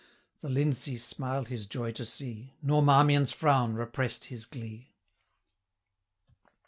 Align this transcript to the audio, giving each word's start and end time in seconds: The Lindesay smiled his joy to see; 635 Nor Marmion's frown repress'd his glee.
The 0.41 0.49
Lindesay 0.49 0.97
smiled 0.97 1.49
his 1.49 1.67
joy 1.67 1.91
to 1.91 2.05
see; 2.05 2.55
635 2.61 2.67
Nor 2.67 2.81
Marmion's 2.81 3.31
frown 3.31 3.75
repress'd 3.75 4.25
his 4.25 4.47
glee. 4.47 4.95